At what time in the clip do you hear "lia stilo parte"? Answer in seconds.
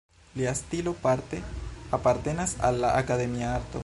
0.39-1.37